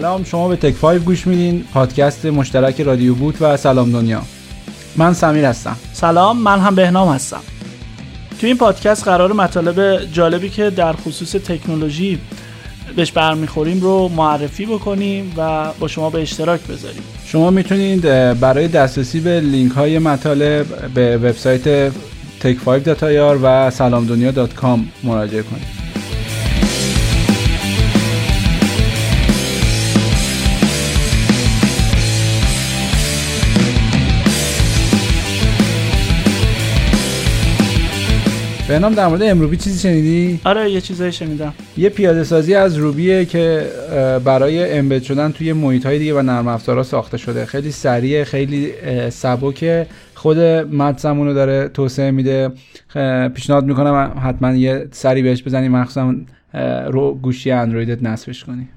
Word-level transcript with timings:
سلام 0.00 0.24
شما 0.24 0.48
به 0.48 0.56
تک 0.56 0.74
5 0.74 1.00
گوش 1.00 1.26
میدین 1.26 1.64
پادکست 1.74 2.26
مشترک 2.26 2.80
رادیو 2.80 3.14
بوت 3.14 3.42
و 3.42 3.56
سلام 3.56 3.92
دنیا. 3.92 4.22
من 4.96 5.12
سمیر 5.12 5.44
هستم. 5.44 5.76
سلام 5.92 6.38
من 6.38 6.60
هم 6.60 6.74
بهنام 6.74 7.08
هستم. 7.08 7.40
تو 8.40 8.46
این 8.46 8.56
پادکست 8.56 9.04
قرار 9.04 9.32
مطالب 9.32 10.04
جالبی 10.12 10.48
که 10.48 10.70
در 10.70 10.92
خصوص 10.92 11.32
تکنولوژی 11.32 12.18
بهش 12.96 13.12
برمیخوریم 13.12 13.80
رو 13.80 14.08
معرفی 14.08 14.66
بکنیم 14.66 15.32
و 15.36 15.72
با 15.80 15.88
شما 15.88 16.10
به 16.10 16.22
اشتراک 16.22 16.60
بذاریم. 16.66 17.02
شما 17.26 17.50
می‌تونید 17.50 18.02
برای 18.40 18.68
دسترسی 18.68 19.20
به 19.20 19.40
لینک 19.40 19.72
های 19.72 19.98
مطالب 19.98 20.66
به 20.94 21.16
وبسایت 21.16 21.92
tech5.ir 22.42 23.38
و 23.42 23.70
salamdunya.com 23.70 24.78
مراجعه 25.04 25.42
کنید. 25.42 25.83
نام 38.70 38.94
در 38.94 39.06
مورد 39.06 39.22
امروبی 39.22 39.56
چیزی 39.56 39.78
شنیدی؟ 39.78 40.40
آره 40.44 40.70
یه 40.70 40.80
چیزایی 40.80 41.12
شنیدم. 41.12 41.54
یه 41.76 41.88
پیاده 41.88 42.24
سازی 42.24 42.54
از 42.54 42.76
روبیه 42.76 43.24
که 43.24 43.66
برای 44.24 44.78
امبد 44.78 45.02
شدن 45.02 45.32
توی 45.32 45.52
محیط 45.52 45.86
های 45.86 45.98
دیگه 45.98 46.14
و 46.14 46.22
نرم 46.22 46.48
افزارها 46.48 46.82
ساخته 46.82 47.16
شده. 47.16 47.46
خیلی 47.46 47.70
سریع 47.70 48.24
خیلی 48.24 48.72
سبکه. 49.10 49.86
خود 50.14 50.38
مد 50.38 51.06
رو 51.06 51.34
داره 51.34 51.68
توسعه 51.68 52.10
میده. 52.10 52.52
پیشنهاد 53.34 53.64
می‌کنم 53.64 54.22
حتما 54.24 54.52
یه 54.52 54.88
سری 54.90 55.22
بهش 55.22 55.42
بزنی. 55.42 55.68
مخصوصا 55.68 56.14
رو 56.86 57.14
گوشی 57.14 57.50
اندرویدت 57.50 58.02
نصبش 58.02 58.44
کنی. 58.44 58.68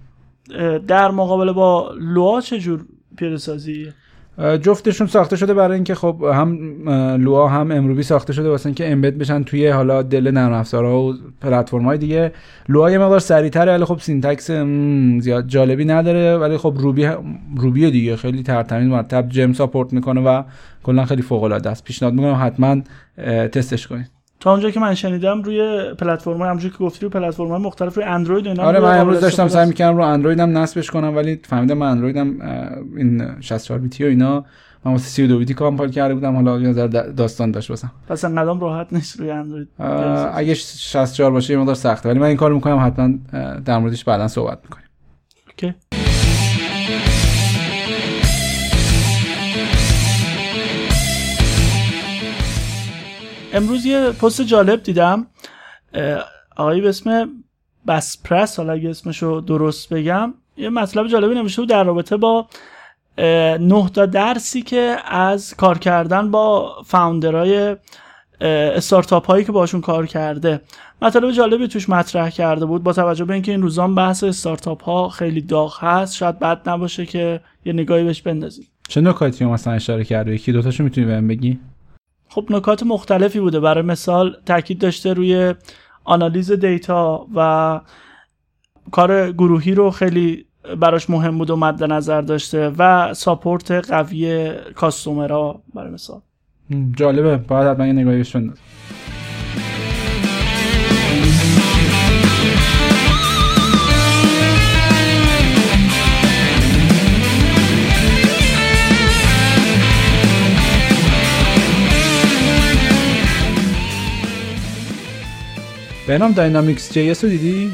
در 0.88 1.12
مقابل 1.12 1.52
با 1.52 1.92
Lua 2.02 2.42
چجور 2.42 2.86
پیاده 3.18 3.38
سازی 3.38 3.88
جفتشون 4.38 5.08
ساخته 5.08 5.36
شده 5.36 5.54
برای 5.54 5.76
اینکه 5.76 5.96
خب 5.96 6.24
هم 6.34 6.58
Lua 7.24 7.48
هم 7.48 7.72
mruby 7.72 8.04
ساخته 8.04 8.34
شده 8.34 8.50
واسه 8.50 8.68
اینکه 8.68 8.92
embed 8.92 9.14
بشن 9.14 9.44
توی 9.44 9.68
حالا 9.68 10.02
دل 10.02 10.32
نرم 10.32 10.54
افزارها 10.54 11.02
و 11.02 11.14
پلتفرم‌های 11.42 11.98
دیگه. 11.98 12.32
Lua 12.70 12.92
یه 12.92 12.98
مقدار 12.98 13.20
سریعتره 13.20 13.72
ولی 13.72 13.86
خب 13.86 14.00
syntax 14.00 14.52
زیاد 15.22 15.48
جالبی 15.48 15.86
نداره. 15.86 16.38
ولی 16.38 16.58
خب 16.58 16.74
Ruby 16.78 17.10
روبی 17.58 17.92
دیگه 17.92 18.16
خیلی 18.16 18.44
ترتمیز 18.44 18.88
مرتب 18.88 19.30
جم 19.30 19.54
ساپورت 19.54 19.94
می‌کنه 19.94 20.22
و 20.22 20.44
کلا 20.84 21.06
خیلی 21.06 21.22
فوق 21.22 21.44
العاده 21.44 21.70
است. 21.70 21.84
پیشنهاد 21.84 22.14
می‌کنم 22.14 22.40
حتما 22.46 22.82
تستش 23.48 23.88
کنید. 23.88 24.17
تا 24.40 24.52
اونجا 24.52 24.72
که 24.72 24.80
من 24.80 24.96
شنیدم 24.96 25.42
روی 25.42 25.94
پلتفرم 25.94 26.42
همونجوری 26.42 26.74
که 26.74 26.84
گفتی 26.84 27.00
روی 27.02 27.10
پلتفرم 27.10 27.62
مختلف 27.62 27.96
روی 27.96 28.06
اندروید 28.06 28.48
اینا 28.48 28.64
آره 28.64 28.80
من 28.80 29.00
امروز 29.00 29.22
داشتم 29.22 29.48
سعی 29.48 29.68
می‌کردم 29.68 29.98
رو 29.98 30.04
اندرویدم 30.04 30.58
نصبش 30.58 30.92
کنم 30.92 31.16
ولی 31.16 31.40
فهمیدم 31.44 31.78
من 31.78 31.88
اندرویدم 31.88 32.36
این 32.98 33.42
64 33.42 33.80
بیتی 33.80 34.04
و 34.04 34.08
اینا 34.08 34.46
من 34.86 34.92
واسه 34.92 35.08
32 35.08 35.38
بیتی 35.38 35.54
کامپایل 35.54 35.92
کرده 35.92 36.14
بودم 36.14 36.36
حالا 36.36 36.60
یه 36.60 36.68
نظر 36.68 36.88
داستان 36.88 37.52
داشت 37.52 37.70
واسم. 37.70 37.92
پس 38.08 38.26
انقدرم 38.26 38.60
راحت 38.60 38.88
نیست 38.92 39.20
روی 39.20 39.32
اندروید. 39.32 39.68
اگه 40.34 40.54
64 40.54 41.32
باشه 41.32 41.54
یه 41.54 41.60
مقدار 41.60 41.76
سخته 41.76 42.10
ولی 42.10 42.20
من 42.20 42.28
این 42.28 42.38
کارو 42.38 42.56
می‌کنم 42.56 42.86
حتما 42.86 43.14
در 43.66 43.78
موردش 43.78 44.04
بعدا 44.04 44.28
صحبت 44.28 44.60
می‌کنیم. 44.64 44.86
اوکی. 45.48 45.74
امروز 53.58 53.86
یه 53.86 54.12
پست 54.12 54.42
جالب 54.42 54.84
دیدم. 54.84 55.28
آقایی 56.58 56.82
به 56.82 56.90
اسم 56.90 57.30
بسپرس 57.88 58.58
حالا 58.58 58.74
اگه 58.74 58.90
اسمشو 58.90 59.44
درست 59.48 59.94
بگم 59.94 60.34
یه 60.58 60.70
مطلب 60.70 61.08
جالبی 61.08 61.36
نمیشه 61.36 61.66
در 61.66 61.84
رابطه 61.84 62.18
با 62.18 62.48
نه 63.60 63.90
تا 63.94 64.06
درسی 64.06 64.62
که 64.62 64.98
از 65.06 65.56
کار 65.56 65.78
کردن 65.78 66.32
با 66.32 66.76
فاوندرهای 66.86 67.76
استارتاپ 68.42 69.26
هایی 69.26 69.46
که 69.46 69.52
باشون 69.52 69.82
کار 69.82 70.06
کرده. 70.06 70.62
مطالب 71.02 71.32
جالبی 71.32 71.68
توش 71.68 71.90
مطرح 71.90 72.30
کرده 72.30 72.66
بود 72.66 72.84
با 72.84 72.94
توجه 72.94 73.26
به 73.26 73.34
اینکه 73.34 73.52
این 73.52 73.62
روزان 73.62 73.96
بحث 73.96 74.24
استارتاپ 74.24 74.84
ها 74.84 75.10
خیلی 75.10 75.42
داغ 75.42 75.84
هست. 75.84 76.16
شاید 76.16 76.40
بد 76.40 76.70
نباشه 76.70 77.06
که 77.06 77.42
یه 77.66 77.74
نگاهی 77.74 78.04
بهش 78.04 78.22
بندازیم. 78.22 78.68
چه 78.90 79.02
نکاتی 79.02 79.46
مثلا 79.46 79.74
اشاره 79.74 80.04
کرده؟ 80.04 80.34
یکی 80.34 80.52
دوتاشو 80.52 80.84
می‌تونی 80.84 81.08
بهم 81.08 81.28
بگی؟ 81.28 81.60
خب 82.30 82.46
نکات 82.50 82.84
مختلفی 82.84 83.40
بوده. 83.40 83.60
برای 83.60 83.84
مثال 83.84 84.38
تاکید 84.46 84.80
داشته 84.80 85.14
روی 85.14 85.54
آنالیز 86.04 86.52
دیتا 86.52 87.28
و 87.36 87.82
کار 88.92 89.32
گروهی 89.32 89.76
رو 89.76 89.92
خیلی 89.92 90.46
براش 90.80 91.10
مهم 91.10 91.38
بود 91.38 91.50
و 91.50 91.56
مد 91.56 91.84
نظر 91.84 92.22
داشته 92.22 92.72
و 92.78 93.14
ساپورت 93.14 93.72
قوی 93.72 94.52
کاستومرها 94.76 95.62
برای 95.74 95.92
مثال. 95.92 96.22
جالبه. 96.98 97.38
باید 97.38 97.68
حتما 97.68 97.88
یه 97.88 97.94
نگاهی 97.94 98.24
بندازم 116.08 116.32
Dynamics.js 116.32 117.24
رو 117.24 117.30
دیدی؟ 117.30 117.72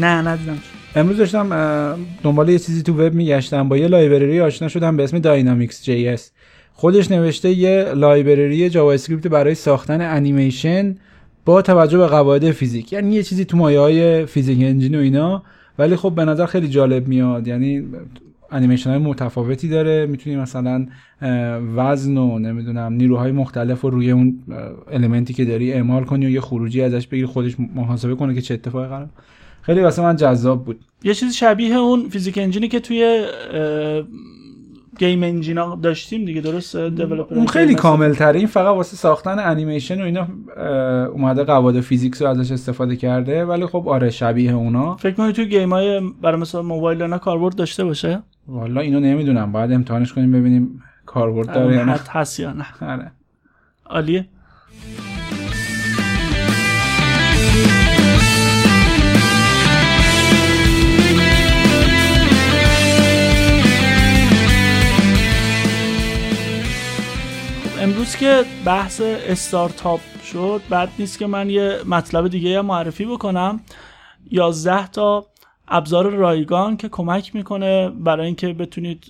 نه 0.00 0.28
ندیدم. 0.28 0.58
امروز 0.96 1.16
داشتم 1.16 1.48
دنبال 2.22 2.48
یه 2.48 2.58
چیزی 2.58 2.82
تو 2.82 2.92
وب 2.92 3.14
میگشتم 3.14 3.68
با 3.68 3.76
یه 3.76 3.88
library 3.88 4.40
آشنا 4.40 4.68
شدم 4.68 4.96
به 4.96 5.04
اسم 5.04 5.18
Dynamics.js 5.18 6.30
خودش 6.72 7.10
نوشته 7.10 7.50
یه 7.50 7.92
library 7.94 8.70
JavaScript 8.70 9.26
برای 9.26 9.54
ساختن 9.54 10.00
انیمیشن 10.00 10.96
با 11.44 11.62
توجه 11.62 11.98
به 11.98 12.06
قواعد 12.06 12.50
فیزیک. 12.50 12.92
یعنی 12.92 13.14
یه 13.14 13.22
چیزی 13.22 13.44
تو 13.44 13.56
مایه 13.56 13.80
های 13.80 14.26
فیزیک 14.26 14.58
engine 14.62 14.94
و 14.94 14.98
اینا. 14.98 15.42
ولی 15.78 15.96
خب 15.96 16.12
به 16.16 16.24
نظر 16.24 16.46
خیلی 16.46 16.68
جالب 16.68 17.08
میاد. 17.08 17.48
یعنی 17.48 17.82
انیمیشن 18.50 18.90
های 18.90 18.98
متفاوتی 18.98 19.68
داره. 19.68 20.06
می‌تونی 20.06 20.36
مثلا 20.36 20.86
وزن 21.76 22.16
و 22.16 22.38
نمی‌دونم 22.38 22.92
نیروهای 22.92 23.32
مختلف 23.32 23.80
رو 23.80 23.90
روی 23.90 24.10
اون 24.10 24.38
element 24.92 25.29
ی 25.29 25.34
که 25.34 25.44
داری 25.44 25.72
اعمال 25.72 26.04
کنی 26.04 26.26
و 26.26 26.28
یه 26.28 26.40
خروجی 26.40 26.82
ازش 26.82 27.06
بگیری 27.06 27.26
خودش 27.26 27.56
محاسبه 27.74 28.14
کنه 28.14 28.34
که 28.34 28.40
چه 28.40 28.54
اتفاقی 28.54 28.88
قرار. 28.88 29.08
خیلی 29.62 29.80
واسه 29.80 30.02
من 30.02 30.16
جذاب 30.16 30.64
بود. 30.64 30.80
یه 31.04 31.14
چیز 31.14 31.34
شبیه 31.34 31.74
اون 31.74 32.08
فیزیک 32.08 32.38
engine 32.38 32.64
ی 32.64 32.68
که 32.68 32.80
توی 32.80 33.26
game 34.98 35.22
engine 35.22 35.67
ا 35.67 35.74
داشتیم 35.82 36.24
دیگه 36.24 36.40
درست 36.40 36.76
اون 36.76 37.46
خیلی 37.46 37.74
کامل 37.74 38.14
تره 38.14 38.38
این 38.38 38.46
فقط 38.46 38.74
واسه 38.74 38.96
ساختن 38.96 39.38
انیمیشن 39.38 40.02
و 40.02 40.04
اینا 40.04 40.28
اومده 41.08 41.44
قواعد 41.44 41.80
physics 41.80 42.22
رو 42.22 42.28
ازش 42.28 42.52
استفاده 42.52 42.96
کرده. 42.96 43.44
ولی 43.44 43.66
خب 43.66 43.88
آره 43.88 44.10
شبیه 44.10 44.52
اونا. 44.52 44.96
فکر 44.96 45.14
کنید 45.14 45.34
توی 45.34 45.46
game 45.46 45.72
های 45.72 46.00
برای 46.22 46.40
مثلا 46.40 46.62
موبایل 46.62 47.02
اینا 47.02 47.18
کاربرد 47.18 47.56
داشته 47.56 47.84
باشه؟ 47.84 48.22
والا 48.48 48.80
اینو 48.80 49.00
نمی‌دونم. 49.00 49.52
باید 49.52 49.72
امتحانش 49.72 50.12
کنیم 50.12 50.32
ببینیم 50.32 50.82
کاربرد 51.06 51.46
داره 51.46 51.76
یا 51.76 51.84
نه. 51.84 52.00
هست 52.10 52.40
یا 52.40 52.52
نه. 52.52 52.66
آره. 52.80 53.12
عالیه. 53.86 54.26
امروز 67.80 68.16
که 68.16 68.44
بحث 68.64 69.00
استارتاپ 69.00 70.00
شد 70.24 70.62
بعد 70.70 70.88
نیست 70.98 71.18
که 71.18 71.26
من 71.26 71.50
یه 71.50 71.78
مطلب 71.86 72.28
دیگه 72.28 72.60
معرفی 72.60 73.04
بکنم. 73.04 73.60
11 74.30 74.86
تا 74.86 75.26
ابزار 75.68 76.10
رایگان 76.10 76.76
که 76.76 76.88
کمک 76.88 77.34
می‌کنه 77.34 77.88
برای 77.88 78.26
اینکه 78.26 78.52
بتونید 78.52 79.04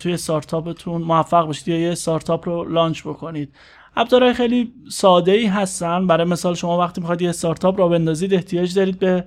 توی 0.00 0.12
استارتاپتون 0.12 1.02
موفق 1.02 1.46
باشید 1.46 1.68
یا 1.68 1.78
یه 1.78 1.92
استارتاپ 1.92 2.48
رو 2.48 2.64
لانچ 2.64 3.02
بکنید. 3.02 3.54
ابزارهای 3.96 4.34
خیلی 4.34 4.72
ساده 4.90 5.32
ای 5.32 5.46
هستن. 5.46 6.06
برای 6.06 6.26
مثال 6.26 6.54
شما 6.54 6.78
وقتی 6.78 7.00
می‌خواید 7.00 7.22
یه 7.22 7.28
استارتاپ 7.28 7.78
را 7.78 7.88
بندازید 7.88 8.34
احتیاج 8.34 8.74
دارید 8.74 8.98
به 8.98 9.24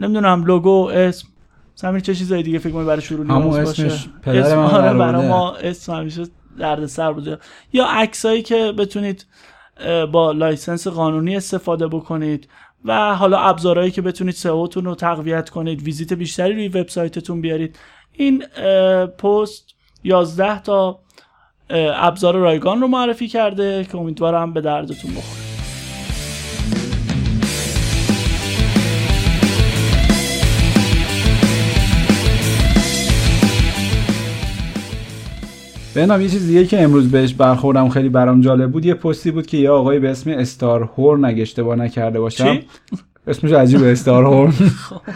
نمی‌دونم 0.00 0.44
لوگو 0.44 0.88
اسم. 0.92 1.28
سمیر 1.74 2.00
چه 2.00 2.14
چیزایی 2.14 2.42
دیگه 2.42 2.58
فکر 2.58 2.84
برای 2.84 3.02
شروع 3.02 3.26
نیاز 3.26 3.66
باشه؟ 3.66 3.86
اسم 4.26 4.58
آره 4.58 4.94
برای 4.94 5.28
ما 5.28 5.54
اسم 5.54 5.94
همیشه 5.94 6.24
دردسر 6.58 7.12
بوده. 7.12 7.38
یا 7.72 7.86
عکسایی 7.86 8.42
که 8.42 8.72
بتونید 8.78 9.26
با 10.12 10.32
license 10.32 10.86
قانونی 10.86 11.36
استفاده 11.36 11.88
بکنید. 11.88 12.48
و 12.84 13.14
حالا 13.14 13.38
ابزارهایی 13.38 13.90
که 13.90 14.02
بتونید 14.02 14.34
سئوتون 14.34 14.84
رو 14.84 14.94
تقویت 14.94 15.50
کنید 15.50 15.82
visit 15.82 16.12
بیشتری 16.12 16.54
روی 16.54 16.68
وبسایتتون 16.68 17.40
بیارید. 17.40 17.78
این 18.12 18.46
پست 19.18 19.74
11 20.04 20.62
تا 20.62 20.98
ابزار 21.70 22.34
رایگان 22.34 22.80
رو 22.80 22.88
معرفی 22.88 23.28
کرده 23.28 23.84
که 23.84 23.98
امیدوارم 23.98 24.52
به 24.52 24.60
دردتون 24.60 25.10
بخوره. 25.10 25.45
بنام 35.96 36.20
یه 36.20 36.28
چیز 36.28 36.46
دیگه 36.46 36.64
که 36.64 36.82
امروز 36.82 37.10
بهش 37.10 37.34
برخوردم 37.34 37.88
خیلی 37.88 38.08
برام 38.08 38.40
جالب 38.40 38.72
بود. 38.72 38.84
یه 38.84 38.94
پستی 38.94 39.30
بود 39.30 39.46
که 39.46 39.56
یه 39.56 39.70
آقای 39.70 39.98
به 39.98 40.10
اسم 40.10 40.30
استار 40.30 40.90
هورن 40.96 41.24
اگه 41.24 41.42
اشتباه 41.42 41.76
نکرده 41.76 42.20
باشم. 42.20 42.54
چی؟ 42.54 42.60
اسمش 43.26 43.52
عجیبه 43.52 43.92
استار 43.92 44.24
هورن. 44.24 44.52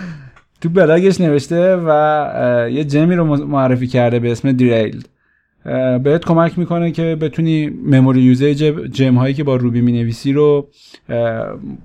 تو 0.61 0.69
بلاگش 0.69 1.21
نوشته 1.21 1.77
و 1.77 2.69
یه 2.73 2.85
جمی 2.85 3.15
رو 3.15 3.37
معرفی 3.47 3.87
کرده 3.87 4.19
به 4.19 4.33
اسم 4.33 4.53
دیریلد 4.53 5.09
بهت 6.03 6.25
کمک 6.25 6.59
می‌کنه 6.59 6.91
که 6.91 7.17
بتونی 7.21 7.69
مموری 7.87 8.21
یوزیج 8.23 8.65
جم 8.93 9.15
هایی 9.15 9.35
که 9.35 9.45
با 9.45 9.57
روبی 9.57 9.81
می‌نویسی 9.81 10.33
رو 10.33 10.69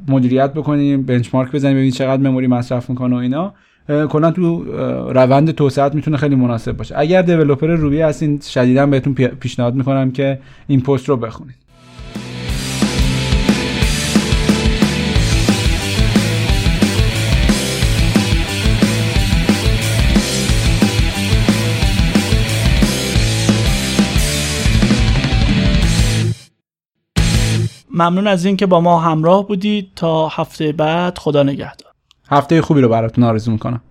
مدیریت 0.07 0.53
بکنی 0.53 0.97
بنچمارک 0.97 1.51
بزنی 1.51 1.73
ببینی 1.73 1.91
چقدر 1.91 2.21
مموری 2.21 2.47
مصرف 2.47 2.89
می‌کنه 2.89 3.15
و 3.15 3.19
اینا. 3.19 3.53
کلا 3.87 4.31
تو 4.31 4.63
روند 5.11 5.51
توسعت 5.51 5.95
می‌تونه 5.95 6.17
خیلی 6.17 6.35
مناسب 6.35 6.71
باشه. 6.71 6.95
اگر 6.97 7.21
دیولپر 7.21 7.67
روبی 7.67 8.01
هستین 8.01 8.39
شدیدا 8.39 8.85
بهتون 8.85 9.13
پیشنهاد 9.13 9.75
می‌کنم 9.75 10.11
که 10.11 10.39
این 10.67 10.81
پست 10.81 11.09
رو 11.09 11.17
بخونید. 11.17 11.55
ممنون 27.91 28.27
از 28.27 28.45
اینکه 28.45 28.65
با 28.65 28.81
ما 28.81 28.99
همراه 28.99 29.47
بودید. 29.47 29.87
تا 29.95 30.27
هفته 30.27 30.71
بعد 30.71 31.17
خدا 31.17 31.43
نگهدار. 31.43 31.94
هفته 32.29 32.61
خوبی 32.61 32.81
رو 32.81 32.89
براتون 32.89 33.23
آرزو 33.23 33.51
می‌کنم. 33.51 33.81